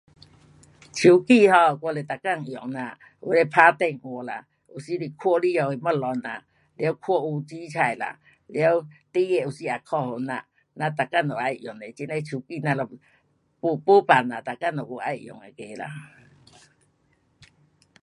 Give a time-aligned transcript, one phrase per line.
[0.97, 10.25] 手机哈，我是每天用啦，有那打电话啦，有时是看里下的东西呐，完，看有煮菜啦，完，孩儿有时也打给
[11.11, 11.27] 咱。
[11.29, 15.87] 咱要用这那手机，没办呐每天都要用那个啦。